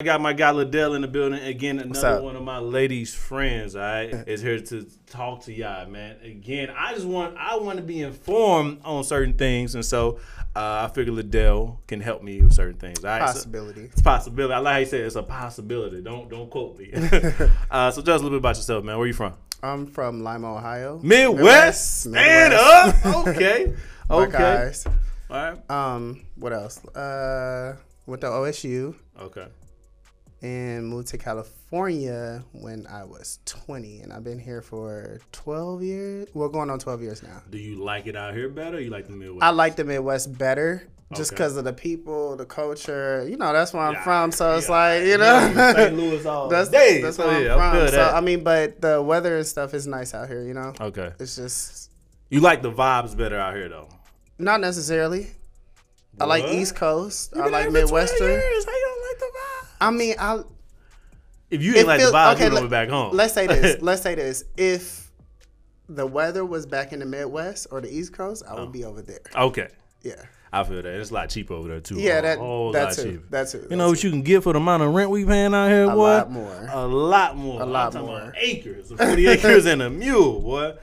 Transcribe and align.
I 0.00 0.04
got 0.04 0.20
my 0.20 0.32
guy 0.32 0.52
Ladale 0.52 0.94
in 0.94 1.02
the 1.02 1.08
building 1.08 1.40
again. 1.42 1.80
Another 1.80 2.22
one 2.22 2.36
of 2.36 2.44
my 2.44 2.58
ladies' 2.60 3.12
friends, 3.16 3.74
all 3.74 3.82
right, 3.82 4.10
is 4.28 4.40
here 4.40 4.60
to 4.60 4.86
talk 5.08 5.42
to 5.46 5.52
y'all, 5.52 5.88
man. 5.90 6.14
Again, 6.22 6.70
I 6.70 6.94
just 6.94 7.04
want 7.04 7.36
I 7.36 7.56
want 7.56 7.78
to 7.78 7.82
be 7.82 8.02
informed 8.02 8.80
on 8.84 9.02
certain 9.02 9.34
things, 9.34 9.74
and 9.74 9.84
so 9.84 10.20
uh, 10.54 10.86
I 10.88 10.92
figure 10.94 11.12
Ladale 11.12 11.78
can 11.88 12.00
help 12.00 12.22
me 12.22 12.40
with 12.40 12.52
certain 12.52 12.76
things. 12.78 13.04
All 13.04 13.10
right, 13.10 13.26
So- 13.30 13.32
Possibility. 13.34 13.80
it's 13.86 14.00
a 14.00 14.04
possibility. 14.04 14.54
I 14.54 14.58
like 14.58 14.72
how 14.74 14.78
you 14.78 14.86
said 14.86 15.00
it's 15.00 15.16
a 15.16 15.22
possibility. 15.24 16.00
Don't 16.00 16.30
don't 16.30 16.48
quote 16.48 16.78
me. 16.78 16.92
uh, 17.72 17.90
so 17.90 18.00
tell 18.00 18.14
us 18.14 18.20
a 18.20 18.22
little 18.22 18.30
bit 18.30 18.36
about 18.36 18.54
yourself, 18.54 18.84
man. 18.84 18.94
Where 18.98 19.02
are 19.02 19.08
you 19.08 19.12
from? 19.12 19.34
I'm 19.64 19.84
from 19.88 20.22
Lima, 20.22 20.54
Ohio. 20.58 21.00
Midwest. 21.02 22.02
Stand 22.02 22.52
Midwest. 22.52 23.04
up. 23.04 23.26
Okay. 23.26 23.74
Okay. 24.08 24.72
All 25.28 25.36
right. 25.36 25.68
Um, 25.68 26.24
what 26.36 26.52
else? 26.52 26.84
Uh, 26.86 27.74
went 28.06 28.20
to 28.20 28.28
OSU 28.28 28.94
Okay. 29.20 29.48
And 30.42 30.86
moved 30.86 31.08
to 31.08 31.18
California 31.18 32.44
when 32.52 32.86
I 32.86 33.04
was 33.04 33.38
20, 33.46 34.00
and 34.02 34.12
I've 34.12 34.24
been 34.24 34.38
here 34.38 34.62
for 34.62 35.20
12 35.32 35.82
years. 35.82 36.28
Well, 36.34 36.48
going 36.48 36.70
on 36.70 36.78
12 36.78 37.02
years 37.02 37.22
now. 37.22 37.42
Do 37.50 37.58
you 37.58 37.76
like 37.82 38.06
it 38.06 38.14
out 38.16 38.34
here 38.34 38.48
better? 38.48 38.76
Or 38.76 38.80
you 38.80 38.90
like 38.90 39.06
the 39.06 39.12
Midwest? 39.12 39.42
I 39.42 39.50
like 39.50 39.76
the 39.76 39.84
Midwest 39.84 40.36
better. 40.38 40.84
Just 41.14 41.32
Okay. 41.32 41.36
because 41.38 41.56
of 41.56 41.64
the 41.64 41.72
people, 41.72 42.36
the 42.36 42.44
culture, 42.44 43.26
you 43.26 43.38
know, 43.38 43.50
that's 43.54 43.72
where 43.72 43.82
I'm 43.82 43.94
Yeah, 43.94 44.04
from. 44.04 44.30
So 44.30 44.58
it's 44.58 44.68
like, 44.68 45.04
you 45.04 45.12
Yeah, 45.12 45.16
know, 45.54 45.72
St. 45.74 45.96
Louis 45.96 46.26
all 46.26 46.48
that's 46.48 46.68
day. 46.68 47.00
that's 47.00 47.16
So, 47.16 47.26
where 47.26 47.42
yeah, 47.44 47.54
I'm 47.54 47.58
from. 47.58 47.72
feel 47.80 47.88
So 47.88 47.96
that. 47.96 48.14
I 48.14 48.20
mean, 48.20 48.44
but 48.44 48.80
the 48.82 49.00
weather 49.00 49.38
and 49.38 49.46
stuff 49.46 49.72
is 49.72 49.86
nice 49.86 50.12
out 50.12 50.28
here. 50.28 50.42
You 50.42 50.52
know, 50.52 50.74
Okay. 50.78 51.12
it's 51.18 51.34
just 51.36 51.90
You 52.28 52.40
like 52.40 52.60
the 52.60 52.70
vibes 52.70 53.16
better 53.16 53.38
out 53.40 53.54
here 53.56 53.70
though. 53.70 53.88
not 54.38 54.60
necessarily. 54.60 55.28
I 56.20 56.26
like 56.26 56.44
East 56.44 56.76
Coast. 56.76 57.32
You 57.34 57.40
I 57.40 57.44
been 57.44 57.52
like 57.52 57.66
out 57.68 57.72
here 57.72 57.86
for 57.86 57.88
20 57.88 58.02
Midwestern. 58.02 58.28
years. 58.30 58.64
How 58.66 58.72
you 58.72 58.84
don't 58.86 59.08
like 59.08 59.18
the 59.18 59.26
vibe? 59.38 59.67
I 59.80 59.90
mean, 59.90 60.14
I 60.18 60.40
If 61.50 61.62
you 61.62 61.72
It 61.74 61.78
ain't 61.78 61.86
like 61.88 62.00
feels- 62.00 62.12
the 62.12 62.16
vibes, 62.18 62.34
okay, 62.34 62.44
you 62.46 62.50
let- 62.50 62.62
be 62.62 62.68
back 62.68 62.88
home. 62.88 63.14
let's 63.16 63.32
say 63.34 63.46
this. 63.46 63.76
let's 63.82 64.02
say 64.02 64.14
this. 64.14 64.44
If 64.56 65.10
the 65.88 66.06
weather 66.06 66.44
was 66.44 66.66
back 66.66 66.92
in 66.92 66.98
the 66.98 67.06
Midwest 67.06 67.68
or 67.70 67.80
the 67.80 67.88
East 67.90 68.12
Coast, 68.12 68.42
I 68.46 68.52
Oh. 68.54 68.60
would 68.64 68.72
be 68.72 68.84
over 68.84 69.00
there. 69.02 69.20
okay. 69.34 69.68
Yeah. 70.02 70.22
I 70.52 70.64
feel 70.64 70.76
that. 70.82 70.86
It's 70.86 71.10
a 71.10 71.14
lot 71.14 71.28
cheaper 71.28 71.52
over 71.54 71.68
there 71.68 71.80
too. 71.80 71.96
Yeah, 72.00 72.18
A 72.20 72.22
that 72.22 72.38
whole 72.38 72.72
that 72.72 72.96
cheaper. 72.96 73.22
That 73.30 73.48
too. 73.50 73.66
You 73.70 73.76
know 73.76 73.88
what 73.90 74.02
you 74.02 74.08
can 74.10 74.22
get 74.22 74.42
for 74.42 74.52
the 74.54 74.58
amount 74.58 74.82
of 74.82 74.94
rent 74.94 75.10
we 75.10 75.24
paying 75.26 75.52
out 75.54 75.68
here, 75.68 75.84
A 75.84 75.88
boy? 75.88 75.96
lot 75.96 76.30
more. 76.30 76.68
A 76.70 76.86
lot 76.86 77.36
more. 77.36 77.60
A 77.62 77.66
lot 77.66 77.92
more. 77.94 78.32
acres. 78.36 78.90
40 78.96 79.26
acres 79.26 79.66
and 79.66 79.82
a 79.82 79.90
mule, 79.90 80.40
boy. 80.40 80.74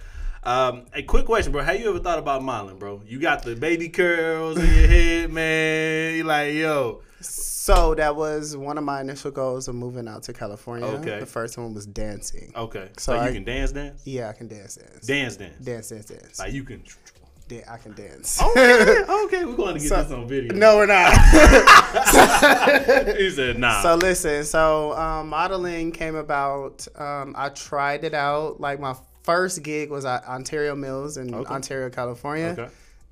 Um, 0.46 0.86
a 0.94 1.02
quick 1.02 1.26
question, 1.26 1.52
bro. 1.52 1.64
Have 1.64 1.80
you 1.80 1.90
ever 1.90 2.00
thought 2.00 2.20
about 2.20 2.44
modeling, 2.44 2.78
bro? 2.78 3.02
You 3.06 3.20
got 3.20 3.44
the 3.44 3.56
baby 3.56 3.90
curls 3.90 4.58
in 4.58 4.66
your 4.66 4.88
head, 4.88 5.34
man. 5.34 6.16
You 6.16 6.24
like, 6.24 6.54
yo. 6.54 7.02
So 7.22 7.96
that 7.96 8.16
was 8.16 8.56
one 8.56 8.78
of 8.78 8.84
my 8.84 9.02
initial 9.02 9.32
goals 9.32 9.68
of 9.68 9.74
moving 9.74 10.08
out 10.08 10.22
to 10.24 10.34
California. 10.34 10.86
Okay. 10.88 11.20
The 11.20 11.26
first 11.26 11.58
one 11.58 11.74
was 11.74 11.88
dancing. 11.88 12.54
Okay. 12.56 12.90
So, 12.98 13.14
So 13.14 13.16
you 13.16 13.20
I- 13.22 13.32
can 13.34 13.44
dance, 13.44 13.72
dance? 13.72 14.02
Yeah, 14.06 14.30
I 14.30 14.34
can 14.34 14.48
dance, 14.48 14.76
dance, 14.76 15.08
Dance, 15.08 15.36
dance. 15.38 15.66
dance, 15.66 15.90
dance, 15.90 16.06
dance. 16.06 16.40
Like 16.40 16.54
you 16.54 16.64
can. 16.64 16.84
I 17.70 17.78
can 17.78 17.94
dance. 17.94 18.42
Okay, 18.42 19.04
okay. 19.26 19.46
We're 19.46 19.56
going 19.56 19.76
to 19.76 19.80
get 19.80 19.90
So- 19.90 20.02
this 20.04 20.12
on 20.12 20.28
video. 20.28 20.54
no, 20.54 20.78
we're 20.78 20.86
not. 20.88 21.14
He 23.18 23.30
said, 23.32 23.58
nah. 23.60 23.82
so 23.84 23.96
listen, 23.96 24.44
so 24.44 24.94
um, 24.94 25.30
modeling 25.30 25.92
came 25.92 26.16
about. 26.16 26.88
Um, 26.96 27.34
I 27.38 27.50
tried 27.50 28.04
it 28.04 28.14
out. 28.16 28.60
Like 28.60 28.80
my 28.80 28.96
first 29.26 29.64
gig 29.64 29.90
was 29.90 30.06
at 30.06 30.24
Ontario 30.26 30.76
Mills 30.76 31.18
in 31.18 31.34
Okay. 31.34 31.54
Ontario, 31.54 31.90
California. 31.90 32.56
okay. 32.58 32.70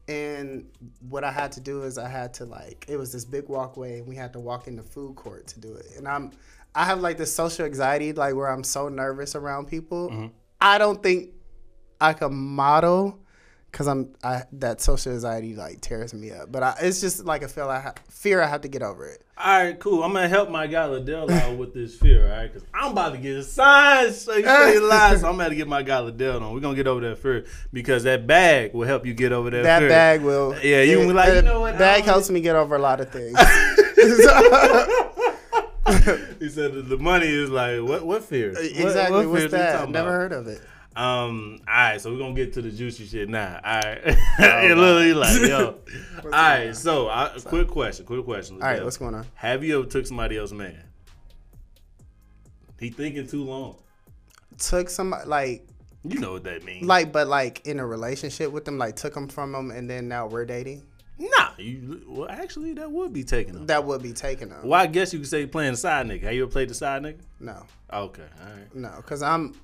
And 0.07 0.65
what 1.09 1.23
I 1.23 1.31
had 1.31 1.53
to 1.53 1.61
do 1.61 1.83
is 1.83 1.97
I 1.97 2.09
had 2.09 2.33
to 2.35 2.45
like 2.45 2.85
it 2.89 2.97
was 2.97 3.11
this 3.13 3.23
big 3.25 3.47
walkway 3.47 3.99
and 3.99 4.07
we 4.07 4.15
had 4.15 4.33
to 4.33 4.39
walk 4.39 4.67
in 4.67 4.75
the 4.75 4.83
food 4.83 5.15
court 5.15 5.47
to 5.47 5.59
do 5.59 5.73
it. 5.73 5.85
And 5.97 6.07
I'm 6.07 6.31
I 6.75 6.83
have 6.85 6.99
like 6.99 7.17
this 7.17 7.33
social 7.33 7.65
anxiety 7.65 8.11
like 8.13 8.35
where 8.35 8.49
I'm 8.49 8.63
so 8.63 8.89
nervous 8.89 9.33
around 9.35 9.67
people. 9.67 10.09
Mm-hmm. 10.09 10.27
I 10.59 10.77
don't 10.77 11.01
think 11.01 11.29
I 12.01 12.11
can 12.13 12.33
model 12.33 13.19
because 13.73 13.87
I'm 13.87 14.13
I 14.23 14.43
that 14.53 14.79
social 14.79 15.11
anxiety 15.11 15.55
like 15.55 15.81
tears 15.81 16.13
me 16.13 16.31
up. 16.31 16.51
But 16.51 16.63
I, 16.63 16.75
it's 16.81 17.01
just 17.01 17.25
like 17.25 17.41
a 17.41 17.47
feel 17.49 17.67
I 17.69 17.79
ha- 17.81 17.95
fear 18.07 18.39
I 18.41 18.47
have 18.47 18.61
to 18.61 18.67
get 18.69 18.81
over 18.83 19.05
it. 19.07 19.21
All 19.35 19.63
right, 19.63 19.77
cool. 19.79 20.03
I'm 20.03 20.13
gonna 20.13 20.27
help 20.29 20.49
my 20.51 20.67
guy 20.67 20.85
Ladale 20.87 21.29
out 21.31 21.57
with 21.57 21.73
this 21.73 21.95
fear, 21.97 22.23
all 22.31 22.37
right? 22.37 22.53
Because 22.53 22.67
I'm 22.73 22.91
about 22.91 23.13
to 23.13 23.17
get 23.17 23.35
a 23.35 23.43
sign, 23.43 24.13
so 24.13 24.35
you 24.35 24.43
say 24.45 24.79
lies. 24.79 25.21
So 25.21 25.27
I'm 25.27 25.35
about 25.35 25.49
to 25.49 25.55
get 25.55 25.67
my 25.67 25.81
guy 25.81 25.97
Ladale 26.01 26.39
on. 26.41 26.53
We're 26.53 26.59
gonna 26.59 26.75
get 26.75 26.85
over 26.87 27.01
that 27.01 27.17
fear 27.17 27.45
because 27.73 28.03
that 28.03 28.27
bag 28.27 28.73
will 28.75 28.85
help 28.87 29.05
you 29.07 29.13
get 29.15 29.31
over 29.31 29.49
that. 29.49 29.63
That 29.63 29.79
fear. 29.79 29.89
bag 29.89 30.21
will 30.21 30.55
Yeah, 30.63 30.83
you 30.83 31.01
it- 31.01 31.07
be 31.07 31.13
like, 31.13 31.33
you 31.33 31.41
know 31.41 31.61
what, 31.61 31.77
Bag 31.79 32.03
helps 32.03 32.29
me 32.29 32.39
get 32.41 32.55
over 32.55 32.75
a 32.75 32.79
lot 32.79 33.01
of 33.01 33.09
things. 33.11 33.35
He 36.39 36.49
said 36.49 36.73
the 36.89 36.97
money 36.97 37.27
is 37.27 37.49
like 37.49 37.81
what? 37.81 38.05
What 38.05 38.23
fear? 38.23 38.51
Uh, 38.55 38.59
exactly. 38.61 39.17
what 39.25 39.29
What's 39.29 39.41
fears 39.41 39.51
we 39.51 39.57
that? 39.57 39.89
Never 39.89 40.07
about? 40.07 40.11
heard 40.11 40.31
of 40.33 40.47
it. 40.47 40.61
Um. 40.95 41.59
All 41.67 41.73
right, 41.73 41.99
so 42.01 42.11
we're 42.11 42.19
gonna 42.19 42.33
get 42.35 42.53
to 42.53 42.61
the 42.61 42.69
juicy 42.71 43.05
shit 43.05 43.27
now. 43.29 43.59
All 43.63 43.73
right. 43.75 43.99
it 44.05 44.77
literally 44.77 45.13
like 45.13 45.41
yo. 45.41 45.79
all 46.23 46.29
right. 46.29 46.75
So, 46.75 47.07
I, 47.09 47.31
quick 47.43 47.67
question. 47.67 48.05
Quick 48.05 48.23
question. 48.25 48.61
All 48.61 48.67
right, 48.69 48.83
what's 48.83 48.97
going 48.97 49.15
on? 49.15 49.25
Have 49.35 49.63
you 49.63 49.79
ever 49.79 49.87
took 49.89 50.05
somebody 50.05 50.37
else's 50.37 50.53
man? 50.53 50.77
He 52.79 52.89
thinking 52.89 53.27
too 53.27 53.43
long. 53.43 53.77
Took 54.57 54.89
some 54.89 55.15
like 55.25 55.65
You 56.03 56.19
know 56.19 56.33
what 56.33 56.43
that 56.43 56.63
means. 56.63 56.85
like 56.85 57.11
but 57.11 57.27
like 57.27 57.65
in 57.65 57.79
a 57.79 57.85
relationship 57.87 58.51
with 58.51 58.65
them 58.65 58.77
like 58.77 58.95
took 58.95 59.13
them 59.13 59.27
from 59.27 59.51
them 59.51 59.71
and 59.71 59.89
then 59.89 60.07
now 60.07 60.27
we're 60.27 60.45
dating 60.45 60.83
Nah, 61.17 61.51
you 61.57 62.01
well 62.07 62.27
actually 62.29 62.73
that 62.73 62.91
would 62.91 63.13
be 63.13 63.23
taking 63.23 63.53
them. 63.53 63.65
that 63.67 63.83
would 63.83 64.03
be 64.03 64.13
taking 64.13 64.49
them 64.49 64.67
Well, 64.67 64.79
I 64.79 64.87
guess 64.87 65.13
you 65.13 65.19
could 65.19 65.27
say 65.29 65.45
playing 65.47 65.71
the 65.71 65.77
side 65.77 66.07
nigga. 66.07 66.23
Have 66.23 66.33
you 66.33 66.43
ever 66.43 66.51
played 66.51 66.69
the 66.69 66.73
side 66.75 67.01
nigga? 67.03 67.19
no 67.39 67.63
Okay, 67.91 68.23
all 68.41 68.53
right. 68.53 68.75
no 68.75 68.91
because 68.97 69.23
i'm 69.23 69.55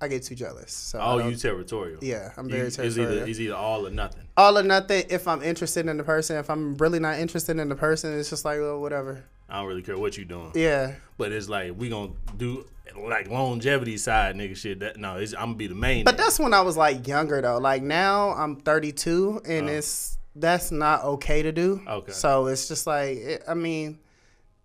i 0.00 0.08
get 0.08 0.22
too 0.22 0.34
jealous 0.34 0.72
so 0.72 0.98
Oh, 1.00 1.18
you 1.28 1.34
territorial. 1.36 1.98
yeah 2.02 2.32
i'm 2.36 2.46
You- 2.48 2.54
very 2.56 2.66
it's 2.68 2.76
territorial 2.76 3.12
either 3.18 3.26
it's 3.26 3.40
either 3.40 3.54
all 3.54 3.86
or 3.86 3.90
nothing. 3.90 4.28
all 4.36 4.56
or 4.58 4.62
nothing 4.62 5.04
if 5.10 5.26
i'm 5.26 5.42
interested 5.42 5.86
in 5.86 5.96
the 5.96 6.04
person 6.04 6.36
if 6.36 6.48
i'm 6.50 6.76
really 6.76 6.98
not 7.00 7.18
interested 7.18 7.58
in 7.58 7.68
the 7.68 7.74
person 7.74 8.18
it's 8.18 8.30
just 8.30 8.44
like 8.44 8.60
well 8.60 8.80
whatever 8.80 9.24
I 9.50 9.60
don't 9.60 9.66
really 9.68 9.80
care 9.80 9.96
what 9.96 10.14
you're 10.18 10.26
doing. 10.26 10.52
yeah 10.54 10.92
But 11.16 11.32
it's 11.32 11.48
like 11.48 11.72
we 11.76 11.88
gonna 11.88 12.12
do 12.36 12.66
like 13.00 13.30
longevity 13.30 13.96
side 13.96 14.34
nigga 14.36 14.54
shit. 14.56 14.80
That 14.80 14.98
no, 14.98 15.16
it's, 15.16 15.32
I'm 15.32 15.40
gonna 15.40 15.54
be 15.54 15.68
the 15.68 15.74
main. 15.74 16.04
but 16.04 16.14
nigga. 16.14 16.18
that's 16.18 16.38
when 16.38 16.52
i 16.52 16.60
was 16.60 16.76
like 16.76 17.06
younger 17.08 17.40
though 17.40 17.56
like 17.58 17.82
now 17.82 18.30
i'm 18.30 18.56
32 18.56 19.40
and 19.46 19.66
uh-huh. 19.68 19.76
it's 19.78 20.18
that's 20.36 20.70
not 20.70 21.02
okay 21.04 21.42
to 21.42 21.50
do. 21.50 21.80
Okay. 21.88 22.12
so 22.12 22.46
it's 22.46 22.68
just 22.68 22.86
like 22.86 23.16
it, 23.18 23.42
i 23.48 23.54
mean 23.54 23.98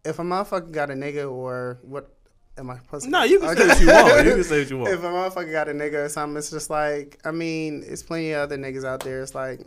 if 0.03 0.19
a 0.19 0.21
motherfucker 0.21 0.71
got 0.71 0.91
a 0.91 0.93
nigga 0.95 1.31
or 1.31 1.79
what 1.83 2.09
am 2.57 2.69
i 2.69 2.77
supposed 2.77 3.05
to 3.05 3.11
no, 3.11 3.23
you 3.23 3.39
can 3.39 3.49
Okay. 3.49 3.61
say 3.61 3.67
what 3.67 3.81
you 3.81 3.87
want. 3.87 4.25
You 4.25 4.33
can 4.35 4.43
say 4.43 4.59
what 4.59 4.69
you 4.69 4.87
if 4.93 4.99
a 4.99 5.03
motherfucker 5.07 5.51
got 5.51 5.69
a 5.69 5.71
nigga 5.73 6.05
or 6.05 6.09
something, 6.09 6.37
it's 6.37 6.49
just 6.51 6.69
like, 6.69 7.19
I 7.25 7.31
mean, 7.31 7.83
it's 7.87 8.03
plenty 8.03 8.31
of 8.31 8.41
other 8.43 8.57
niggas 8.57 8.85
out 8.85 8.99
there. 9.01 9.21
It's 9.21 9.33
like, 9.35 9.61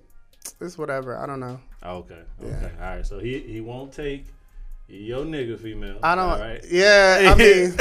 it's 0.60 0.78
whatever. 0.78 1.16
I 1.18 1.26
don't 1.26 1.40
know. 1.40 1.60
Okay, 1.84 2.14
okay, 2.42 2.50
Yeah. 2.62 2.68
all 2.88 2.96
right. 2.96 3.06
So 3.06 3.18
he 3.18 3.40
he 3.40 3.60
won't 3.60 3.92
take 3.92 4.26
your 4.88 5.24
nigga 5.24 5.58
female. 5.58 5.98
I 6.02 6.14
don't. 6.14 6.30
All 6.30 6.38
right. 6.38 6.64
Yeah, 6.70 7.32
I 7.32 7.34
mean, 7.38 7.74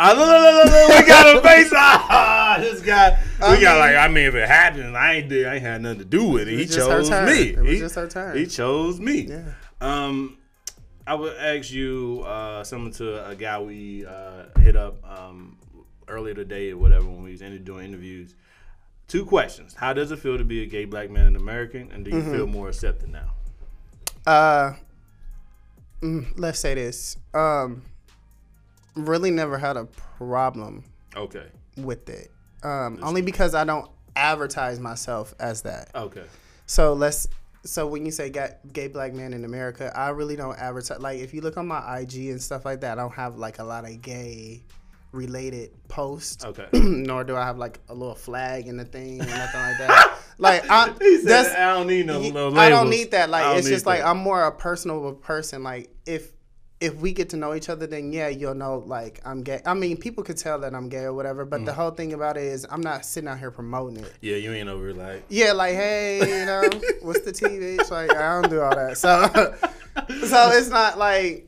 Ah, 0.00 0.12
look, 0.12 0.28
look, 0.28 0.54
look, 0.54 0.64
look, 0.64 0.88
look, 0.90 1.00
we 1.00 1.08
got 1.08 1.36
a 1.36 1.40
face. 1.42 1.72
Ah, 1.74 2.56
this 2.60 2.80
guy. 2.82 3.18
We 3.40 3.46
I 3.46 3.60
got 3.60 3.72
mean- 3.72 3.78
like. 3.80 3.96
I 3.96 4.06
mean, 4.08 4.26
if 4.26 4.34
it 4.36 4.48
happened, 4.48 4.96
I 4.96 5.14
ain't 5.14 5.28
did. 5.28 5.44
I 5.46 5.54
ain't 5.54 5.62
had 5.62 5.82
nothing 5.82 5.98
to 5.98 6.04
do 6.04 6.24
with 6.28 6.42
it. 6.42 6.52
it 6.54 6.56
He 6.58 6.62
was 6.66 6.74
just 6.76 6.88
her 6.88 6.98
chose 7.02 7.10
me. 7.26 7.42
It 7.48 7.58
was 7.58 7.70
he, 7.72 7.78
just 7.80 7.94
her 7.96 8.06
turn. 8.06 8.36
he 8.36 8.46
chose 8.46 9.00
me. 9.00 9.22
yeah. 9.22 9.42
Um, 9.80 10.38
I 11.08 11.14
would 11.14 11.36
ask 11.38 11.72
you 11.72 12.22
uh, 12.26 12.62
something 12.64 12.92
to 12.94 13.26
a 13.26 13.34
guy 13.34 13.58
we 13.58 14.04
uh, 14.04 14.44
hit 14.60 14.76
up 14.76 14.96
um, 15.10 15.56
earlier 16.06 16.34
today 16.34 16.70
or 16.72 16.76
whatever 16.76 17.06
when 17.06 17.22
we 17.24 17.30
was 17.30 17.40
in- 17.40 17.64
doing 17.64 17.86
interviews. 17.86 18.34
Two 19.06 19.24
questions: 19.24 19.74
How 19.74 19.94
does 19.94 20.10
it 20.10 20.18
feel 20.18 20.36
to 20.36 20.44
be 20.44 20.62
a 20.62 20.66
gay 20.66 20.84
black 20.84 21.08
man 21.08 21.26
in 21.26 21.34
America, 21.36 21.78
and 21.78 22.04
do 22.04 22.10
you 22.10 22.18
Mm-hmm. 22.18 22.30
feel 22.32 22.46
more 22.46 22.68
accepted 22.68 23.08
now? 23.10 23.30
Uh, 24.26 24.74
mm, 26.02 26.26
let's 26.36 26.58
say 26.58 26.74
this. 26.74 27.16
Um, 27.32 27.80
really 28.94 29.30
never 29.30 29.56
had 29.56 29.78
a 29.78 29.86
problem 29.86 30.84
Okay. 31.16 31.46
with 31.78 32.06
it. 32.10 32.30
Um, 32.62 32.98
only 33.02 33.22
because 33.22 33.54
I 33.54 33.64
don't 33.64 33.90
advertise 34.14 34.78
myself 34.78 35.32
as 35.40 35.62
that. 35.62 35.90
Okay. 35.94 36.24
So 36.66 36.92
let's. 36.92 37.28
So 37.68 37.86
when 37.86 38.06
you 38.06 38.10
say 38.10 38.30
gay, 38.30 38.54
gay 38.72 38.88
black 38.88 39.12
man 39.12 39.34
in 39.34 39.44
America, 39.44 39.92
I 39.94 40.08
really 40.08 40.36
don't 40.36 40.58
advertise. 40.58 41.00
Like 41.00 41.20
if 41.20 41.34
you 41.34 41.42
look 41.42 41.58
on 41.58 41.66
my 41.66 41.98
IG 41.98 42.30
and 42.30 42.40
stuff 42.40 42.64
like 42.64 42.80
that, 42.80 42.98
I 42.98 43.02
don't 43.02 43.12
have 43.12 43.36
like 43.36 43.58
a 43.58 43.64
lot 43.64 43.84
of 43.84 44.00
gay 44.00 44.62
related 45.12 45.70
posts. 45.86 46.46
Okay. 46.46 46.66
Nor 46.72 47.24
do 47.24 47.36
I 47.36 47.44
have 47.44 47.58
like 47.58 47.78
a 47.90 47.94
little 47.94 48.14
flag 48.14 48.68
in 48.68 48.78
the 48.78 48.86
thing 48.86 49.20
or 49.20 49.26
nothing 49.26 49.60
like 49.60 49.78
that. 49.78 50.14
Like 50.40 50.70
I, 50.70 50.86
said, 50.86 51.24
that's 51.24 51.48
I 51.48 51.74
don't 51.74 51.88
need 51.88 52.06
no, 52.06 52.20
no 52.20 52.54
I 52.54 52.68
don't 52.68 52.88
need 52.88 53.10
that. 53.10 53.28
Like 53.28 53.58
it's 53.58 53.66
just 53.68 53.86
like. 53.86 54.04
I'm 54.04 54.18
more 54.18 54.44
a 54.44 54.52
personal 54.52 55.14
person. 55.14 55.64
Like 55.64 55.90
if 56.06 56.30
if 56.80 56.94
we 56.96 57.12
get 57.12 57.30
to 57.30 57.36
know 57.36 57.54
each 57.54 57.68
other, 57.68 57.86
then 57.88 58.12
yeah, 58.12 58.28
you'll 58.28 58.54
know 58.54 58.84
like 58.86 59.20
I'm 59.24 59.42
gay. 59.42 59.60
I 59.66 59.74
mean, 59.74 59.96
people 59.96 60.22
could 60.22 60.36
tell 60.36 60.60
that 60.60 60.74
I'm 60.74 60.88
gay 60.88 61.04
or 61.04 61.12
whatever. 61.12 61.44
But 61.44 61.62
Mm. 61.62 61.66
the 61.66 61.72
whole 61.74 61.90
thing 61.90 62.12
about 62.12 62.36
it 62.36 62.44
is 62.44 62.64
I'm 62.70 62.80
not 62.80 63.04
sitting 63.04 63.28
out 63.28 63.38
here 63.40 63.50
promoting 63.50 64.04
it. 64.04 64.12
Yeah, 64.20 64.36
you 64.36 64.52
ain't 64.52 64.68
over 64.68 64.94
like. 64.94 65.24
Yeah, 65.28 65.52
like 65.52 65.74
hey, 65.74 66.18
you 66.40 66.46
know, 66.46 66.62
what's 67.02 67.22
the 67.22 67.32
TV? 67.32 67.78
It's 67.80 67.90
like 67.90 68.10
I 68.14 68.40
don't 68.40 68.48
do 68.50 68.60
all 68.60 68.74
that. 68.76 68.96
So 68.96 69.26
so 70.26 70.50
it's 70.52 70.68
not 70.68 70.98
like 70.98 71.46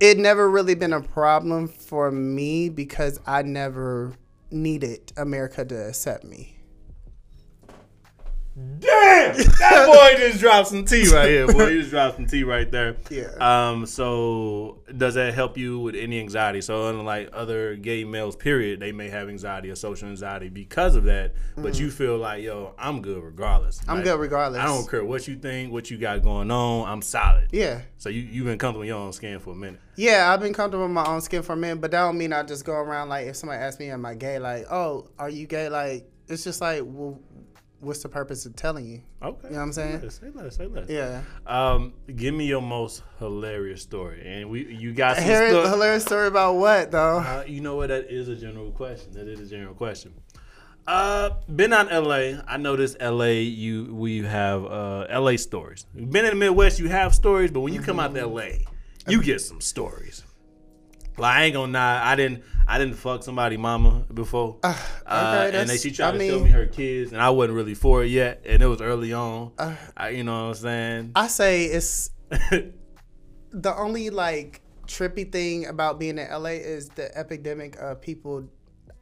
it 0.00 0.18
never 0.18 0.48
really 0.50 0.74
been 0.74 0.92
a 0.92 1.00
problem 1.00 1.68
for 1.68 2.10
me 2.10 2.68
because 2.70 3.20
I 3.26 3.42
never 3.42 4.12
needed 4.50 5.12
America 5.16 5.64
to 5.64 5.88
accept 5.88 6.24
me. 6.24 6.55
Damn, 8.56 9.36
that 9.36 9.86
boy 9.86 10.18
just 10.18 10.40
dropped 10.40 10.68
some 10.68 10.86
tea 10.86 11.12
right 11.12 11.28
here. 11.28 11.46
Boy, 11.46 11.72
he 11.72 11.78
just 11.80 11.90
dropped 11.90 12.16
some 12.16 12.26
tea 12.26 12.42
right 12.42 12.70
there. 12.70 12.96
Yeah. 13.10 13.28
Um. 13.38 13.84
So, 13.84 14.78
does 14.96 15.14
that 15.14 15.34
help 15.34 15.58
you 15.58 15.78
with 15.78 15.94
any 15.94 16.18
anxiety? 16.20 16.62
So, 16.62 16.88
unlike 16.88 17.28
other 17.34 17.76
gay 17.76 18.04
males, 18.04 18.34
period, 18.34 18.80
they 18.80 18.92
may 18.92 19.10
have 19.10 19.28
anxiety 19.28 19.68
or 19.70 19.74
social 19.74 20.08
anxiety 20.08 20.48
because 20.48 20.96
of 20.96 21.04
that. 21.04 21.34
But 21.56 21.78
you 21.78 21.90
feel 21.90 22.16
like, 22.16 22.42
yo, 22.42 22.74
I'm 22.78 23.02
good 23.02 23.22
regardless. 23.22 23.82
I'm 23.86 23.96
Like, 23.96 24.04
good 24.04 24.20
regardless. 24.20 24.62
I 24.62 24.66
don't 24.66 24.88
care 24.88 25.04
what 25.04 25.28
you 25.28 25.36
think, 25.36 25.70
what 25.70 25.90
you 25.90 25.98
got 25.98 26.22
going 26.22 26.50
on. 26.50 26.88
I'm 26.88 27.02
solid. 27.02 27.48
Yeah. 27.52 27.82
So 27.98 28.08
you 28.08 28.22
you've 28.22 28.46
been 28.46 28.58
comfortable 28.58 28.82
in 28.82 28.88
your 28.88 28.98
own 28.98 29.12
skin 29.12 29.38
for 29.38 29.50
a 29.50 29.56
minute. 29.56 29.80
Yeah, 29.96 30.32
I've 30.32 30.40
been 30.40 30.54
comfortable 30.54 30.86
in 30.86 30.92
my 30.92 31.04
own 31.04 31.20
skin 31.20 31.42
for 31.42 31.52
a 31.52 31.56
minute, 31.56 31.82
but 31.82 31.90
that 31.90 32.00
don't 32.00 32.16
mean 32.16 32.32
I 32.32 32.42
just 32.42 32.64
go 32.64 32.72
around 32.72 33.10
like 33.10 33.26
if 33.26 33.36
somebody 33.36 33.60
asks 33.62 33.80
me, 33.80 33.90
"Am 33.90 34.04
I 34.06 34.14
gay?" 34.14 34.38
Like, 34.38 34.64
"Oh, 34.70 35.08
are 35.18 35.28
you 35.30 35.46
gay?" 35.46 35.68
Like, 35.68 36.08
it's 36.28 36.44
just 36.44 36.60
like, 36.60 36.82
well, 36.84 37.20
what's 37.80 38.02
the 38.02 38.08
purpose 38.08 38.46
of 38.46 38.56
telling 38.56 38.86
you? 38.86 39.02
Okay. 39.22 39.48
You 39.48 39.50
know 39.50 39.56
what 39.58 39.62
I'm 39.64 39.72
saying? 39.72 40.10
Say 40.10 40.30
less. 40.34 40.56
Say 40.56 40.66
less. 40.66 40.88
Yeah. 40.88 41.22
Um. 41.46 41.92
Give 42.14 42.34
me 42.34 42.46
your 42.46 42.62
most 42.62 43.02
hilarious 43.18 43.82
story, 43.82 44.22
and 44.24 44.50
we 44.50 44.66
you 44.66 44.92
got 44.92 45.16
some 45.16 45.24
Hilarious, 45.24 45.52
sto- 45.52 45.70
hilarious 45.70 46.04
story 46.04 46.26
about 46.28 46.54
what 46.54 46.90
though? 46.90 47.18
Uh, 47.18 47.44
you 47.46 47.60
know 47.60 47.76
what? 47.76 47.88
That 47.88 48.10
is 48.10 48.28
a 48.28 48.36
general 48.36 48.70
question. 48.70 49.12
That 49.12 49.28
is 49.28 49.40
a 49.40 49.46
general 49.46 49.74
question. 49.74 50.14
Uh, 50.86 51.30
been 51.54 51.72
out 51.72 51.90
LA. 51.90 52.40
I 52.46 52.58
know 52.58 52.76
this 52.76 52.96
LA. 53.00 53.24
You 53.24 53.92
we 53.94 54.22
have 54.22 54.64
uh 54.64 55.06
LA 55.10 55.36
stories. 55.36 55.84
Been 55.94 56.24
in 56.24 56.30
the 56.30 56.34
Midwest. 56.36 56.78
You 56.78 56.88
have 56.88 57.14
stories, 57.14 57.50
but 57.50 57.60
when 57.60 57.74
you 57.74 57.80
come 57.80 57.98
out 57.98 58.14
to 58.14 58.26
LA, 58.26 58.48
you 59.08 59.22
get 59.22 59.40
some 59.40 59.60
stories. 59.60 60.22
Like 61.18 61.36
I 61.36 61.44
ain't 61.44 61.54
gonna 61.54 61.72
lie. 61.72 62.12
I 62.12 62.14
didn't. 62.14 62.44
I 62.68 62.78
didn't 62.78 62.94
fuck 62.94 63.22
somebody 63.22 63.56
mama 63.56 64.04
before. 64.12 64.58
Uh, 64.62 64.74
and 65.06 65.68
then 65.68 65.78
she 65.78 65.90
tried 65.92 66.14
I 66.14 66.18
to 66.18 66.28
show 66.28 66.40
me 66.40 66.50
her 66.50 66.66
kids, 66.66 67.12
and 67.12 67.20
I 67.22 67.30
wasn't 67.30 67.56
really 67.56 67.74
for 67.74 68.02
it 68.02 68.08
yet. 68.08 68.42
And 68.44 68.62
it 68.62 68.66
was 68.66 68.80
early 68.80 69.12
on. 69.12 69.52
Uh, 69.58 69.76
I, 69.96 70.08
you 70.10 70.24
know 70.24 70.32
what 70.48 70.48
I'm 70.48 70.54
saying? 70.54 71.12
I 71.14 71.28
say 71.28 71.66
it's 71.66 72.10
the 72.30 73.74
only 73.76 74.10
like 74.10 74.62
trippy 74.86 75.30
thing 75.30 75.66
about 75.66 75.98
being 75.98 76.18
in 76.18 76.28
LA 76.30 76.50
is 76.50 76.88
the 76.90 77.16
epidemic 77.16 77.76
of 77.76 78.00
people 78.00 78.48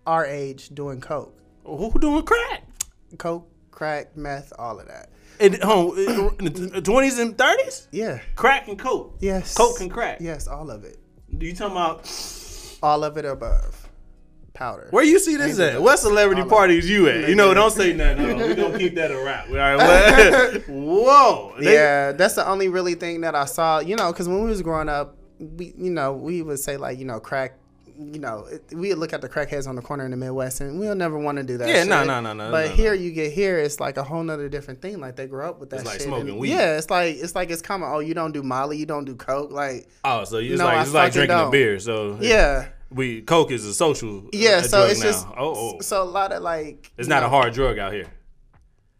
our 0.06 0.26
age 0.26 0.68
doing 0.70 1.00
coke, 1.00 1.38
Who 1.64 1.90
doing 1.98 2.22
crack? 2.24 2.64
coke, 3.18 3.48
crack, 3.70 4.16
meth, 4.16 4.52
all 4.58 4.78
of 4.78 4.86
that. 4.88 5.08
In 5.40 5.52
the 5.52 6.82
twenties 6.84 7.18
and 7.18 7.36
thirties, 7.36 7.88
Yeah. 7.90 8.20
crack 8.36 8.68
and 8.68 8.78
coke. 8.78 9.16
Yes. 9.20 9.54
Coke 9.54 9.80
and 9.80 9.90
crack. 9.90 10.18
Yes, 10.20 10.46
all 10.46 10.70
of 10.70 10.84
it. 10.84 10.98
Do 11.38 11.46
you 11.46 11.54
talking 11.54 11.72
about 11.72 12.06
All 12.84 13.02
of 13.02 13.16
it 13.16 13.24
above. 13.24 13.88
Powder. 14.52 14.86
where 14.90 15.02
you 15.02 15.18
see 15.18 15.34
this 15.36 15.58
at? 15.58 15.82
What 15.82 15.98
celebrity 15.98 16.42
All 16.42 16.48
parties 16.48 16.88
you 16.88 17.08
at? 17.08 17.28
You 17.28 17.34
know, 17.34 17.52
don't 17.54 17.72
say 17.72 17.92
nothing. 17.92 18.38
No, 18.38 18.46
we 18.46 18.54
gonna 18.54 18.78
keep 18.78 18.94
that 18.94 19.10
a 19.10 19.16
wrap. 19.24 19.48
All 19.48 19.56
right, 19.56 20.62
whoa. 20.68 21.54
They- 21.58 21.72
yeah, 21.74 22.12
that's 22.12 22.34
the 22.34 22.46
only 22.48 22.68
really 22.68 22.94
thing 22.94 23.22
that 23.22 23.34
I 23.34 23.46
saw. 23.46 23.80
You 23.80 23.96
know, 23.96 24.12
because 24.12 24.28
when 24.28 24.42
we 24.44 24.48
was 24.50 24.62
growing 24.62 24.88
up, 24.88 25.16
we 25.40 25.74
you 25.76 25.90
know 25.90 26.12
we 26.12 26.42
would 26.42 26.60
say 26.60 26.76
like 26.76 26.98
you 26.98 27.04
know 27.04 27.18
crack. 27.18 27.58
You 27.96 28.18
know, 28.18 28.46
it, 28.50 28.64
we 28.74 28.92
look 28.94 29.12
at 29.12 29.20
the 29.20 29.28
crackheads 29.28 29.68
on 29.68 29.76
the 29.76 29.82
corner 29.82 30.04
in 30.04 30.10
the 30.10 30.16
Midwest, 30.16 30.60
and 30.60 30.80
we'll 30.80 30.96
never 30.96 31.16
want 31.18 31.38
to 31.38 31.44
do 31.44 31.56
that. 31.58 31.68
Yeah, 31.68 31.80
shit. 31.82 31.88
no, 31.88 32.02
no, 32.04 32.20
no, 32.20 32.32
no, 32.32 32.50
But 32.50 32.70
no, 32.70 32.74
here 32.74 32.92
you 32.92 33.12
get 33.12 33.32
here, 33.32 33.58
it's 33.58 33.78
like 33.78 33.96
a 33.96 34.02
whole 34.02 34.22
nother 34.24 34.48
different 34.48 34.82
thing. 34.82 34.98
Like 35.00 35.14
they 35.14 35.26
grow 35.28 35.50
up 35.50 35.60
with 35.60 35.70
that. 35.70 35.76
It's 35.80 35.84
like 35.86 35.94
shit 36.00 36.08
smoking 36.08 36.30
and- 36.30 36.38
weed. 36.38 36.50
Yeah, 36.50 36.76
it's 36.76 36.90
like 36.90 37.16
it's 37.16 37.34
like 37.36 37.50
it's 37.50 37.62
common. 37.62 37.88
Oh, 37.92 38.00
you 38.00 38.14
don't 38.14 38.32
do 38.32 38.42
Molly, 38.42 38.76
you 38.78 38.86
don't 38.86 39.04
do 39.04 39.14
coke. 39.14 39.52
Like 39.52 39.86
Oh, 40.04 40.24
so 40.24 40.38
it's 40.38 40.58
No, 40.58 40.64
like 40.64 40.76
I 40.78 40.82
it's 40.82 40.92
like 40.92 41.12
drinking 41.12 41.36
a 41.36 41.40
don't. 41.42 41.50
beer. 41.52 41.78
So 41.78 42.18
yeah, 42.20 42.68
we 42.90 43.22
Coke 43.22 43.52
is 43.52 43.64
a 43.64 43.72
social. 43.74 44.28
yeah. 44.32 44.56
uh, 44.56 44.62
so 44.62 44.86
it's 44.86 44.98
now. 45.00 45.06
just 45.06 45.26
oh, 45.28 45.76
oh. 45.76 45.80
so 45.80 46.02
a 46.02 46.04
lot 46.04 46.32
of 46.32 46.42
like. 46.42 46.90
it's 46.98 47.06
not 47.08 47.20
know, 47.20 47.26
a 47.26 47.30
hard 47.30 47.52
drug 47.54 47.78
out 47.78 47.92
here. 47.92 48.06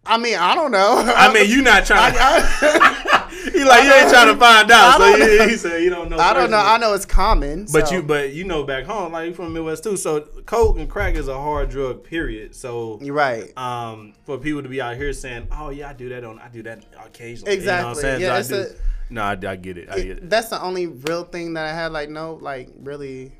I 0.06 0.19
mean, 0.19 0.37
I 0.37 0.55
don't 0.55 0.70
know. 0.70 1.02
I 1.17 1.32
mean, 1.32 1.50
you're 1.50 1.62
not 1.62 1.85
trying. 1.87 2.14
I, 2.19 3.13
he 3.52 3.64
like 3.64 3.85
you 3.85 3.93
ain't 3.93 4.11
trying 4.11 4.32
to 4.32 4.38
find 4.38 4.70
out. 4.70 4.99
So 4.99 5.17
he, 5.17 5.50
he 5.50 5.56
said 5.56 5.82
you 5.82 5.91
don't 5.91 6.08
know. 6.11 6.19
I 6.19 6.32
don't 6.32 6.50
know. 6.50 6.58
I 6.58 6.79
know 6.79 6.94
it's 6.94 7.05
common. 7.06 7.67
But 7.73 7.88
so- 7.88 7.96
you, 7.96 8.02
but 8.02 8.32
you 8.32 8.44
know, 8.44 8.64
back 8.64 8.85
home, 8.85 9.12
like 9.12 9.29
you 9.29 9.35
from 9.35 9.46
the 9.46 9.50
Midwest 9.50 9.85
too. 9.85 9.96
So 9.96 10.20
coke 10.46 10.79
and 10.79 10.88
crack 10.88 11.14
is 11.14 11.29
a 11.29 11.35
hard 11.38 11.70
drug. 11.70 12.05
Period. 12.05 12.55
So 12.55 12.99
you're 13.02 13.14
right. 13.14 13.56
um, 13.58 14.14
for 14.25 14.38
people 14.38 14.62
to 14.62 14.69
be 14.69 14.81
out 14.81 14.96
here 14.96 15.12
saying, 15.12 15.49
"Oh 15.52 15.70
yeah, 15.70 15.91
I 15.91 15.93
do 15.93 16.08
that 16.11 16.25
on, 16.25 16.38
I 16.38 16.49
do 16.49 16.62
that 16.64 16.85
occasionally." 17.05 17.52
Exactly. 17.55 17.62
You 17.62 17.82
know 17.82 17.88
what 17.88 17.96
I'm 17.96 18.02
saying? 18.02 18.20
Yeah, 18.20 18.26
So 18.43 18.56
I 18.56 18.61
it's 18.64 18.73
do- 18.73 18.79
no, 19.11 19.23
I, 19.23 19.31
I 19.32 19.56
get 19.56 19.76
it. 19.79 19.91
I 19.91 19.96
get 20.00 20.06
it. 20.19 20.31
That's 20.31 20.49
the 20.49 20.61
only 20.62 20.87
real 20.87 21.25
thing 21.25 21.55
that 21.55 21.67
I 21.67 21.73
had. 21.75 21.93
Like 21.93 22.08
no, 22.08 22.35
like 22.41 22.69
really 22.79 23.32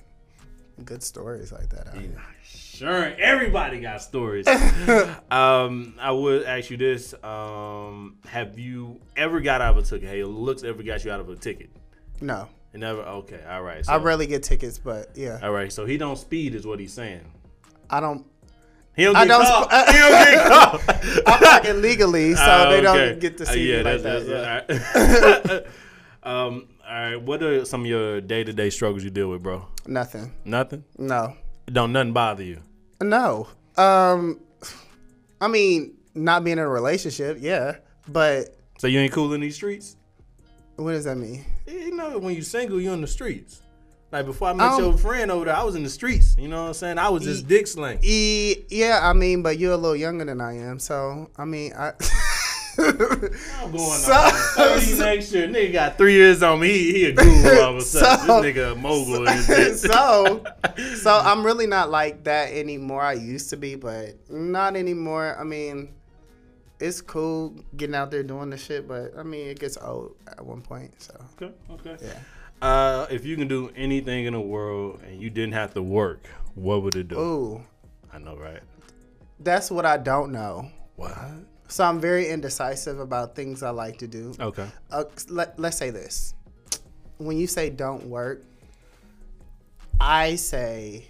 good 0.85 1.03
stories 1.03 1.53
like 1.53 1.69
that. 1.71 1.89
out 1.89 1.95
Sure, 2.75 3.15
everybody 3.19 3.79
got 3.81 4.03
stories. 4.03 4.47
um, 5.31 5.95
I 6.01 6.11
would 6.11 6.43
ask 6.45 6.71
you 6.71 6.77
this: 6.77 7.15
um, 7.23 8.17
Have 8.27 8.59
you 8.59 9.01
ever 9.17 9.41
got 9.41 9.61
out 9.61 9.77
of 9.79 9.85
a 9.85 9.87
ticket? 9.87 10.09
Hey, 10.09 10.25
looks 10.25 10.65
ever 10.65 10.83
got 10.83 11.05
you 11.05 11.13
out 11.13 11.21
of 11.21 11.29
a 11.29 11.37
ticket? 11.37 11.71
No, 12.21 12.49
It 12.73 12.79
never. 12.79 13.01
Okay, 13.03 13.41
all 13.49 13.63
right. 13.63 13.85
So, 13.87 13.93
I 13.93 13.99
rarely 13.99 14.27
get 14.27 14.43
tickets, 14.43 14.79
but 14.79 15.11
yeah, 15.15 15.39
all 15.41 15.53
right. 15.53 15.73
So 15.73 15.87
he 15.87 15.97
don't 15.97 16.17
speed, 16.19 16.57
is 16.57 16.67
what 16.67 16.81
he's 16.81 16.93
saying. 16.93 17.21
I 17.89 18.01
don't. 18.01 18.27
He 18.97 19.05
don't 19.05 19.15
I 19.15 19.25
get 19.25 19.29
don't 19.29 19.45
caught. 19.45 19.71
sp- 19.71 19.93
he 19.93 19.99
don't 19.99 20.11
get 20.11 20.47
caught. 20.49 21.29
I'm 21.29 21.41
talking 21.43 21.81
legally, 21.81 22.35
so 22.35 22.43
Ah, 22.45 22.71
they 22.71 22.81
don't 22.81 23.21
get 23.21 23.37
to 23.39 23.45
Uh, 23.45 23.47
see 23.47 23.71
yeah, 23.71 23.79
me 23.79 23.83
like 23.85 24.03
that's- 24.03 24.27
that. 24.27 24.67
that's- 24.69 25.51
Yeah. 25.55 25.55
all 26.25 26.41
right. 26.43 26.47
um, 26.53 26.69
all 26.85 26.93
right. 26.93 27.17
What 27.23 27.41
are 27.45 27.65
some 27.65 27.83
of 27.83 27.87
your 27.87 28.21
day 28.21 28.43
to 28.43 28.53
day 28.53 28.71
struggles 28.71 29.05
you 29.05 29.11
deal 29.11 29.31
with, 29.31 29.43
bro? 29.45 29.67
Nothing. 29.87 30.33
Nothing. 30.45 30.85
No. 30.99 31.37
Don't 31.73 31.93
nothing 31.93 32.13
bother 32.13 32.43
you. 32.43 32.61
No. 33.01 33.49
Um, 33.77 34.41
I 35.41 35.49
mean, 35.49 35.95
not 36.15 36.45
being 36.45 36.59
in 36.59 36.65
a 36.65 36.69
relationship, 36.69 37.39
yeah, 37.41 37.77
but 38.09 38.57
So 38.79 38.87
you 38.87 38.99
ain't 39.01 39.13
cool 39.13 39.33
in 39.35 39.41
these 39.41 39.57
streets. 39.57 39.97
what 40.77 40.93
does 40.93 41.05
that 41.05 41.17
mean? 41.17 41.45
You 41.67 41.95
know, 41.97 42.19
when 42.19 42.35
you 42.35 42.43
single, 42.43 42.81
you 42.81 42.93
in 42.93 43.01
the 43.01 43.07
streets. 43.07 43.63
Like 44.13 44.27
before 44.27 44.49
I 44.49 44.53
met 44.53 44.73
Um, 44.73 44.81
your 44.81 44.97
friend 44.99 45.31
over 45.31 45.47
there, 45.47 45.57
I 45.57 45.65
was 45.65 45.75
in 45.75 45.83
the 45.83 45.91
streets. 45.91 46.37
You 46.39 46.47
know 46.47 46.63
what 46.63 46.69
I'm 46.69 46.75
saying? 46.75 46.99
I 46.99 47.09
was 47.09 47.25
just 47.25 47.49
dick 47.49 47.67
slang. 47.67 47.99
E, 48.03 48.55
yeah, 48.69 49.01
I 49.03 49.13
mean, 49.13 49.43
but 49.43 49.59
you're 49.59 49.73
a 49.73 49.77
little 49.77 49.97
younger 49.97 50.25
than 50.25 50.41
I 50.41 50.57
am, 50.59 50.79
so 50.79 51.31
I 51.37 51.45
mean, 51.45 51.73
I. 51.77 51.93
I'm 52.79 53.71
going 53.73 53.79
So- 54.01 54.13
on 54.13 54.33
30 54.81 54.99
next 54.99 55.33
year. 55.33 55.49
Nigga 55.49 55.73
got 55.73 55.99
three 55.99 56.15
years 56.15 56.43
on 56.43 56.61
me. 56.61 56.69
He, 56.69 56.93
he 56.93 57.05
a 57.07 57.13
guru 57.13 57.61
all 57.61 57.71
of 57.73 57.77
a 57.77 57.81
sudden. 57.83 58.27
So- 58.27 58.43
this 58.43 58.57
nigga 58.57 58.73
a 58.73 58.75
mogul 58.75 59.27
in 59.29 59.47
this 59.47 59.83
so, 59.83 60.43
so 60.97 61.21
I'm 61.25 61.45
really 61.45 61.67
not 61.67 61.91
like 61.91 62.25
that 62.25 62.53
anymore. 62.53 63.03
I 63.03 63.15
used 63.15 63.51
to 63.51 63.57
be, 63.57 63.75
but 63.75 64.15
not 64.31 64.77
anymore. 64.77 65.37
I 65.39 65.45
mean, 65.45 65.95
it's 66.81 67.01
cool 67.01 67.55
getting 67.77 67.95
out 67.95 68.11
there 68.11 68.23
doing 68.23 68.51
the 68.51 68.57
shit, 68.59 68.87
but 68.89 69.17
I 69.17 69.23
mean, 69.23 69.49
it 69.49 69.59
gets 69.59 69.77
old 69.77 70.17
at 70.27 70.45
one 70.45 70.61
point. 70.61 71.01
So, 71.01 71.15
Okay, 71.41 71.53
okay. 71.71 71.97
yeah. 72.05 72.19
Uh, 72.63 73.07
if 73.11 73.25
you 73.25 73.37
can 73.37 73.47
do 73.49 73.71
anything 73.77 74.25
in 74.27 74.33
the 74.33 74.41
world 74.41 75.01
and 75.07 75.21
you 75.21 75.29
didn't 75.31 75.53
have 75.55 75.75
to 75.75 75.83
work, 75.83 76.27
what 76.55 76.83
would 76.83 76.97
it 76.97 77.09
do? 77.09 77.19
Ooh, 77.19 77.63
I 78.13 78.19
know, 78.19 78.37
right? 78.37 78.61
that's 79.41 79.71
what 79.71 79.85
I 79.85 79.97
don't 79.99 80.33
know. 80.33 80.71
What? 80.97 81.19
So 81.75 81.83
I'm 81.83 81.99
very 81.99 82.29
indecisive 82.29 83.01
about 83.01 83.35
things 83.35 83.65
I 83.65 83.71
like 83.71 83.99
to 83.99 84.07
do. 84.07 84.33
Okay. 84.39 84.65
Uh, 84.93 85.03
let, 85.29 85.59
let's 85.59 85.77
say 85.77 85.91
this. 85.91 86.33
When 87.19 87.37
you 87.37 87.49
say 87.49 87.69
don't 87.69 88.07
work, 88.07 88.45
I 89.99 90.37
say 90.37 91.07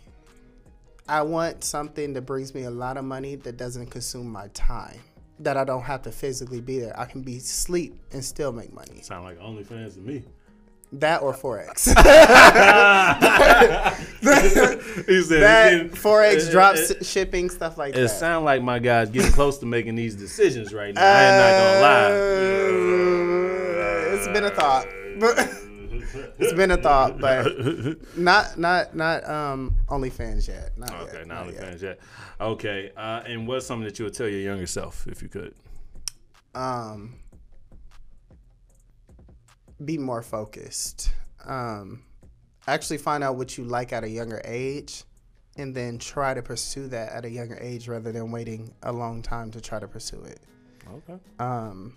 I 1.07 1.21
want 1.21 1.65
something 1.65 2.15
that 2.15 2.23
brings 2.23 2.55
me 2.55 2.63
a 2.63 2.71
lot 2.71 2.97
of 2.97 3.05
money 3.05 3.37
that 3.37 3.59
doesn't 3.59 3.89
consume 3.89 4.33
my 4.33 4.49
time. 4.55 5.01
That 5.41 5.59
I 5.59 5.65
don't 5.65 5.83
have 5.83 6.01
to 6.05 6.11
physically 6.11 6.63
be 6.63 6.79
there. 6.79 6.99
I 6.99 7.05
can 7.05 7.21
be 7.21 7.37
asleep 7.37 8.01
and 8.13 8.25
still 8.25 8.51
make 8.51 8.73
money. 8.73 9.03
Sound 9.03 9.25
like 9.25 9.39
OnlyFans 9.39 9.97
to 9.97 10.01
me. 10.01 10.23
That 10.93 11.21
or 11.21 11.35
forex. 11.35 11.93
he 15.07 15.23
said, 15.23 15.43
that 15.43 15.91
forex 15.93 16.49
it- 16.49 16.51
drop 16.51 16.77
It, 16.77 17.05
shipping 17.05 17.51
stuff 17.51 17.77
like 17.79 17.91
it 17.95 17.97
that. 17.97 18.05
It 18.05 18.09
sound 18.09 18.45
like 18.45 18.63
my 18.63 18.79
guy's 18.79 19.11
getting 19.11 19.33
close 19.33 19.59
to 19.59 19.67
making 19.67 19.95
these 19.97 20.15
decisions 20.17 20.73
right 20.73 20.95
now. 20.95 21.03
I 21.03 21.23
am 21.23 21.39
not 21.41 21.51
gonna 21.61 21.81
lie. 21.81 23.15
Uh, 24.11 24.17
It's 24.17 24.29
been 24.29 24.45
a 24.45 24.51
thought, 24.51 24.87
but 25.19 25.39
it's 26.39 26.53
been 26.55 26.71
a 26.71 26.77
thought, 26.77 27.19
but 27.21 27.47
not 28.17 28.59
not 28.59 28.95
not 28.97 29.29
um 29.29 29.75
OnlyFans 29.89 30.49
yet. 30.49 30.77
Not 30.79 30.91
Okay, 31.03 31.19
yet. 31.19 31.27
now 31.27 31.45
not 31.45 31.53
OnlyFans 31.53 31.83
yet. 31.83 31.99
yet. 31.99 32.01
Okay, 32.41 32.91
uh, 32.97 33.23
and 33.27 33.47
what's 33.47 33.67
something 33.67 33.85
that 33.85 33.99
you 33.99 34.05
would 34.07 34.15
tell 34.15 34.29
your 34.29 34.41
younger 34.41 34.67
self 34.67 35.07
if 35.07 35.23
you 35.23 35.29
could? 35.29 35.55
Um, 36.55 37.17
be 39.85 39.99
more 39.99 40.23
focused. 40.23 41.11
Um, 41.45 42.03
actually 42.67 42.99
find 42.99 43.23
out 43.25 43.37
what 43.37 43.57
you 43.59 43.65
like 43.65 43.93
at 43.93 44.05
a 44.05 44.09
younger 44.09 44.41
age, 44.45 45.05
and 45.57 45.75
then 45.75 45.99
try 45.99 46.35
to 46.35 46.43
pursue 46.43 46.89
that 46.89 47.13
at 47.13 47.25
a 47.25 47.31
younger 47.31 47.59
age 47.61 47.89
rather 47.89 48.11
than 48.13 48.31
waiting 48.31 48.73
a 48.83 48.93
long 48.93 49.23
time 49.23 49.51
to 49.53 49.61
try 49.61 49.79
to 49.79 49.87
pursue 49.89 50.23
it. 50.23 50.41
Okay. 50.97 51.19
um, 51.39 51.97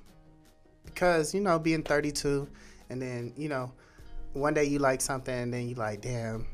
because 0.86 1.34
you 1.34 1.42
know 1.42 1.60
being 1.60 1.84
32 1.84 2.48
and 2.90 3.02
then 3.02 3.34
you 3.36 3.50
know 3.50 3.70
one 4.32 4.54
day 4.54 4.64
you 4.64 4.80
like 4.80 5.02
something 5.02 5.34
and 5.34 5.54
then 5.54 5.68
you 5.68 5.76
like, 5.76 6.00
damn, 6.02 6.48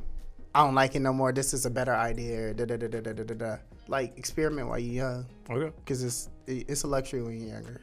I 0.55 0.63
don't 0.65 0.73
like 0.73 0.95
it 0.95 1.01
no 1.01 1.13
more. 1.13 1.31
This 1.31 1.53
is 1.53 1.65
a 1.65 1.69
better 1.69 1.93
idea. 1.93 2.53
Da, 2.53 2.65
da, 2.65 2.77
da, 2.77 2.87
da, 2.87 2.99
da, 3.01 3.11
da, 3.13 3.33
da. 3.35 3.57
Like 3.87 4.17
experiment 4.17 4.67
while 4.69 4.79
you're 4.79 5.03
young, 5.09 5.25
Okay. 5.49 5.71
because 5.83 6.03
it's 6.03 6.29
it's 6.47 6.83
a 6.83 6.87
luxury 6.87 7.21
when 7.21 7.39
you're 7.39 7.49
younger. 7.49 7.81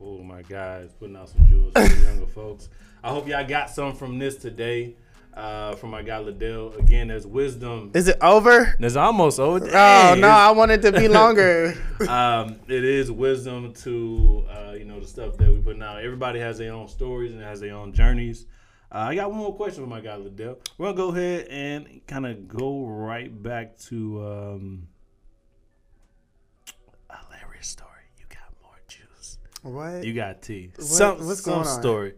Oh 0.00 0.18
my 0.22 0.42
God, 0.42 0.90
putting 0.98 1.16
out 1.16 1.28
some 1.30 1.46
jewels 1.48 1.72
for 1.72 1.88
the 1.88 2.04
younger 2.10 2.26
folks. 2.26 2.68
I 3.02 3.10
hope 3.10 3.26
y'all 3.28 3.46
got 3.46 3.70
some 3.70 3.94
from 3.94 4.18
this 4.18 4.36
today. 4.36 4.96
Uh, 5.36 5.74
from 5.74 5.90
my 5.90 6.00
guy 6.00 6.16
Ladale. 6.18 6.78
Again, 6.78 7.08
there's 7.08 7.26
wisdom. 7.26 7.90
Is 7.92 8.08
it 8.08 8.16
over? 8.22 8.74
There's 8.80 8.96
almost 8.96 9.38
over. 9.38 9.66
Oh 9.66 10.14
no, 10.18 10.28
I 10.28 10.50
want 10.52 10.70
it 10.70 10.80
to 10.80 10.92
be 10.92 11.08
longer. 11.08 11.74
um, 12.08 12.58
it 12.68 12.82
is 12.82 13.12
wisdom 13.12 13.74
to 13.74 14.46
uh, 14.50 14.72
you 14.72 14.86
know 14.86 14.98
the 14.98 15.06
stuff 15.06 15.36
that 15.36 15.52
we 15.52 15.58
put 15.58 15.80
out. 15.82 16.02
Everybody 16.02 16.40
has 16.40 16.56
their 16.56 16.72
own 16.72 16.88
stories 16.88 17.34
and 17.34 17.42
has 17.42 17.60
their 17.60 17.74
own 17.74 17.92
journeys. 17.92 18.46
Uh, 18.90 19.08
I 19.10 19.14
got 19.14 19.28
one 19.30 19.40
more 19.40 19.54
question 19.54 19.84
for 19.84 19.90
my 19.90 20.00
guy 20.00 20.16
Ladale. 20.16 20.56
We're 20.78 20.86
gonna 20.86 20.96
go 20.96 21.08
ahead 21.10 21.48
and 21.48 22.00
kind 22.06 22.24
of 22.24 22.48
go 22.48 22.86
right 22.86 23.30
back 23.42 23.76
to 23.90 24.24
um, 24.26 24.88
a 27.10 27.16
hilarious 27.26 27.66
story. 27.66 27.90
You 28.18 28.24
got 28.30 28.54
more 28.62 28.78
juice. 28.88 29.36
what? 29.60 30.02
You 30.02 30.14
got 30.14 30.40
tea. 30.40 30.70
some 30.78 31.26
what's 31.26 31.42
some 31.42 31.52
going 31.52 31.66
on? 31.66 31.80
story. 31.82 32.14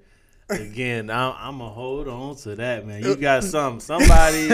Again, 0.50 1.11
I'm, 1.11 1.35
I'm 1.38 1.59
gonna 1.59 1.71
hold 1.71 2.09
on 2.09 2.37
to 2.37 2.57
that, 2.57 2.87
man. 2.87 3.02
You 3.02 3.17
got 3.17 3.45
some 3.55 3.81
somebody. 3.81 4.49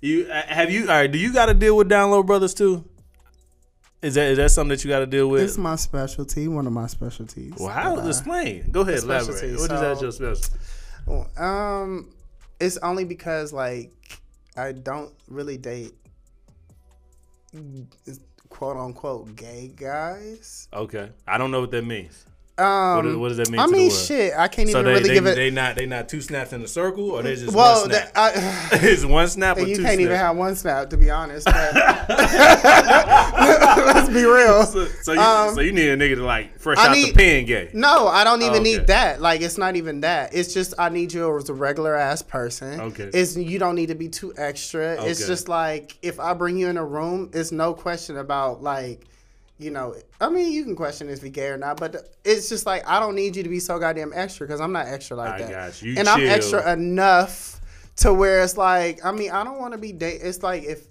you 0.00 0.24
have 0.26 0.70
you? 0.70 0.82
All 0.82 0.94
right. 0.94 1.10
Do 1.10 1.18
you 1.18 1.32
got 1.32 1.46
to 1.46 1.54
deal 1.54 1.76
with 1.76 1.88
Down 1.88 2.10
Low 2.10 2.22
Brothers 2.22 2.54
too? 2.54 2.84
Is 4.02 4.14
that 4.14 4.30
is 4.30 4.36
that 4.38 4.50
something 4.50 4.70
that 4.70 4.84
you 4.84 4.90
got 4.90 5.00
to 5.00 5.06
deal 5.06 5.28
with? 5.28 5.42
It's 5.42 5.58
my 5.58 5.76
specialty. 5.76 6.48
One 6.48 6.66
of 6.66 6.72
my 6.72 6.86
specialties. 6.86 7.54
Well, 7.58 7.68
uh, 7.68 8.06
Explain. 8.08 8.70
Go 8.70 8.80
ahead, 8.82 9.00
elaborate. 9.02 9.36
specialty, 9.36 9.56
What 9.56 9.72
is 9.72 9.80
that 9.80 9.96
so- 9.96 10.02
your 10.26 10.36
special? 10.36 11.30
Um, 11.42 12.10
it's 12.60 12.76
only 12.78 13.04
because 13.04 13.52
like 13.52 13.92
I 14.56 14.72
don't 14.72 15.12
really 15.28 15.56
date 15.58 15.92
quote 18.48 18.76
unquote 18.76 19.36
gay 19.36 19.72
guys. 19.74 20.68
Okay, 20.72 21.10
I 21.26 21.38
don't 21.38 21.50
know 21.50 21.60
what 21.60 21.70
that 21.72 21.84
means. 21.84 22.24
Um, 22.58 22.96
What, 22.96 23.02
does, 23.02 23.16
what 23.16 23.28
does 23.28 23.36
that 23.36 23.50
mean? 23.50 23.60
I 23.60 23.66
mean, 23.66 23.90
shit. 23.90 24.32
I 24.34 24.48
can't 24.48 24.68
So 24.70 24.80
even 24.80 24.84
they 24.86 24.92
really 24.94 25.08
they, 25.10 25.14
give 25.14 25.26
it. 25.26 25.34
they 25.34 25.50
not 25.50 25.76
they 25.76 25.84
not 25.84 26.08
two 26.08 26.22
snaps 26.22 26.54
in 26.54 26.62
a 26.62 26.66
circle, 26.68 27.10
or 27.10 27.22
they 27.22 27.34
just 27.36 27.54
well, 27.54 27.82
one 27.82 27.90
snap. 27.90 28.14
that, 28.14 28.72
I, 28.72 28.78
it's 28.82 29.04
one 29.04 29.28
snap 29.28 29.58
or 29.58 29.66
you 29.66 29.76
can't 29.76 30.00
even 30.00 30.16
have 30.16 30.36
one 30.36 30.54
snap 30.56 30.88
to 30.90 30.96
be 30.96 31.10
honest. 31.10 31.44
But 31.44 31.74
let's 33.86 34.08
be 34.08 34.24
real. 34.24 34.64
So, 34.64 34.86
so 35.02 35.12
you, 35.12 35.20
Um, 35.20 35.54
so 35.54 35.60
you 35.60 35.72
need 35.72 35.88
a 35.88 35.96
nigga 35.96 36.14
to 36.16 36.24
like 36.24 36.58
fresh 36.58 36.78
I 36.78 36.86
out 36.88 36.92
need- 36.92 37.10
the 37.10 37.12
pen 37.12 37.44
gay. 37.44 37.70
No, 37.72 38.08
I 38.08 38.24
don't 38.24 38.40
even 38.42 38.54
Oh, 38.54 38.60
okay. 38.60 38.62
need 38.78 38.86
that. 38.86 39.20
Like, 39.20 39.40
it's 39.40 39.58
not 39.58 39.76
even 39.76 40.00
that. 40.00 40.34
It's 40.34 40.54
just 40.54 40.72
I 40.78 40.88
need 40.88 41.12
you 41.12 41.36
as 41.36 41.48
a 41.48 41.54
regular 41.54 41.94
ass 41.94 42.22
person. 42.22 42.80
Okay. 42.80 43.10
It's 43.12 43.36
you 43.36 43.58
don't 43.58 43.74
need 43.74 43.88
to 43.88 43.94
be 43.94 44.08
too 44.08 44.32
extra. 44.36 45.04
It's 45.04 45.26
just 45.26 45.48
like 45.48 45.96
if 46.02 46.18
I 46.20 46.32
bring 46.34 46.56
you 46.56 46.68
in 46.68 46.76
a 46.76 46.84
room, 46.84 47.30
it's 47.34 47.52
no 47.52 47.74
question 47.74 48.16
about 48.16 48.62
like, 48.62 49.02
you 49.58 49.70
know. 49.70 49.94
I 50.20 50.28
mean, 50.28 50.52
you 50.52 50.64
can 50.64 50.76
question 50.76 51.08
if 51.08 51.22
you're 51.22 51.30
gay 51.30 51.48
or 51.48 51.56
not, 51.56 51.78
but 51.78 52.14
it's 52.24 52.48
just 52.48 52.66
like 52.66 52.86
I 52.88 53.00
don't 53.00 53.14
need 53.14 53.36
you 53.36 53.42
to 53.42 53.48
be 53.48 53.60
so 53.60 53.78
goddamn 53.78 54.12
extra 54.14 54.46
because 54.46 54.60
I'm 54.60 54.72
not 54.72 54.86
extra 54.86 55.16
like 55.16 55.34
I 55.34 55.38
that. 55.42 55.50
got 55.50 55.82
you. 55.82 55.92
You 55.92 55.98
and 55.98 56.08
I'm 56.08 56.26
extra 56.26 56.72
enough 56.72 57.60
to 57.96 58.12
where 58.12 58.42
it's 58.42 58.56
like 58.56 59.04
I 59.04 59.12
mean 59.12 59.30
I 59.30 59.44
don't 59.44 59.58
want 59.58 59.72
to 59.72 59.78
be 59.78 59.92
date. 59.92 60.20
It's 60.22 60.42
like 60.42 60.64
if 60.64 60.86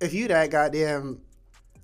if 0.00 0.14
you 0.14 0.28
that 0.28 0.50
goddamn. 0.50 1.22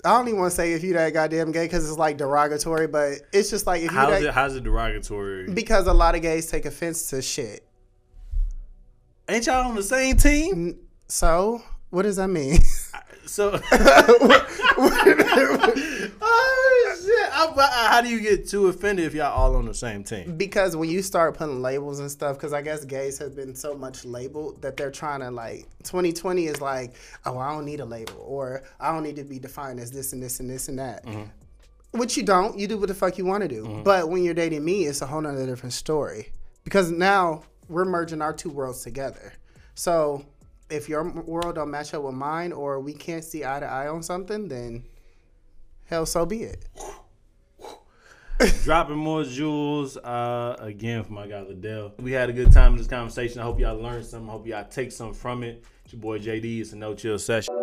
I 0.04 0.10
don't 0.18 0.26
even 0.26 0.40
want 0.40 0.50
to 0.50 0.56
say 0.56 0.72
if 0.72 0.82
you 0.82 0.94
that 0.94 1.12
goddamn 1.12 1.52
gay 1.52 1.64
because 1.66 1.88
it's 1.88 1.96
like 1.96 2.16
derogatory, 2.16 2.88
but 2.88 3.18
it's 3.32 3.50
just 3.50 3.68
like 3.68 3.82
if 3.82 3.92
you 3.92 3.96
How's 3.96 4.10
that, 4.10 4.22
it? 4.24 4.34
How's 4.34 4.56
it 4.56 4.64
derogatory? 4.64 5.48
because 5.52 5.86
a 5.86 5.92
lot 5.92 6.16
of 6.16 6.22
gays 6.22 6.50
take 6.50 6.64
offense 6.64 7.06
to 7.10 7.22
shit. 7.22 7.64
Ain't 9.28 9.46
y'all 9.46 9.68
on 9.68 9.76
the 9.76 9.82
same 9.84 10.16
team? 10.16 10.76
So, 11.06 11.62
what 11.90 12.02
does 12.02 12.16
that 12.16 12.26
mean? 12.26 12.58
So, 13.26 13.60
oh 16.20 16.96
shit! 17.00 17.32
I- 17.32 17.52
I- 17.56 17.62
uh, 17.62 17.88
how 17.90 18.00
do 18.00 18.08
you 18.08 18.20
get 18.20 18.48
too 18.48 18.68
offended 18.68 19.06
if 19.06 19.14
y'all 19.14 19.32
all 19.32 19.56
on 19.56 19.64
the 19.66 19.74
same 19.74 20.04
team? 20.04 20.36
because 20.36 20.76
when 20.76 20.88
you 20.90 21.02
start 21.02 21.36
putting 21.36 21.62
labels 21.62 22.00
and 22.00 22.10
stuff, 22.10 22.36
because 22.36 22.52
I 22.52 22.62
guess 22.62 22.84
gays 22.84 23.18
have 23.18 23.34
been 23.34 23.54
so 23.54 23.74
much 23.74 24.04
labeled 24.04 24.62
that 24.62 24.76
they're 24.76 24.90
trying 24.90 25.20
to 25.20 25.30
like 25.30 25.66
2020 25.84 26.46
is 26.46 26.60
like, 26.60 26.94
oh, 27.26 27.38
I 27.38 27.52
don't 27.52 27.64
need 27.64 27.80
a 27.80 27.84
label 27.84 28.22
or 28.26 28.62
I 28.80 28.92
don't 28.92 29.02
need 29.02 29.16
to 29.16 29.24
be 29.24 29.38
defined 29.38 29.80
as 29.80 29.90
this 29.90 30.12
and 30.12 30.22
this 30.22 30.40
and 30.40 30.48
this 30.50 30.68
and 30.68 30.78
that. 30.78 31.04
Mm-hmm. 31.06 31.98
Which 31.98 32.16
you 32.16 32.22
don't. 32.22 32.58
You 32.58 32.66
do 32.68 32.78
what 32.78 32.88
the 32.88 32.94
fuck 32.94 33.18
you 33.18 33.26
want 33.26 33.42
to 33.42 33.48
do. 33.48 33.64
Mm-hmm. 33.64 33.82
But 33.82 34.08
when 34.08 34.24
you're 34.24 34.34
dating 34.34 34.64
me, 34.64 34.84
it's 34.84 35.02
a 35.02 35.06
whole 35.06 35.20
nother 35.20 35.44
different 35.46 35.74
story 35.74 36.32
because 36.64 36.90
now 36.90 37.42
we're 37.68 37.84
merging 37.84 38.22
our 38.22 38.32
two 38.32 38.50
worlds 38.50 38.82
together. 38.82 39.34
So 39.74 40.24
if 40.72 40.88
your 40.88 41.04
world 41.04 41.56
don't 41.56 41.70
match 41.70 41.92
up 41.94 42.02
with 42.02 42.14
mine 42.14 42.52
or 42.52 42.80
we 42.80 42.94
can't 42.94 43.22
see 43.22 43.44
eye 43.44 43.60
to 43.60 43.66
eye 43.66 43.88
on 43.88 44.02
something, 44.02 44.48
then 44.48 44.84
hell, 45.84 46.06
so 46.06 46.24
be 46.24 46.44
it. 46.44 46.66
Dropping 48.64 48.96
more 48.96 49.22
jewels 49.22 49.96
uh, 49.98 50.56
again 50.58 51.04
for 51.04 51.12
my 51.12 51.26
guy 51.28 51.42
Ladale. 51.42 51.92
We 52.00 52.12
had 52.12 52.28
a 52.28 52.32
good 52.32 52.52
time 52.52 52.72
in 52.72 52.78
this 52.78 52.88
conversation. 52.88 53.40
I 53.40 53.44
hope 53.44 53.60
y'all 53.60 53.80
learned 53.80 54.04
something. 54.04 54.28
I 54.28 54.32
hope 54.32 54.46
y'all 54.46 54.64
take 54.64 54.90
something 54.90 55.14
from 55.14 55.44
it. 55.44 55.62
It's 55.84 55.92
your 55.92 56.00
boy 56.00 56.18
JD. 56.18 56.60
It's 56.60 56.72
a 56.72 56.76
no 56.76 56.94
chill 56.94 57.18
session. 57.18 57.54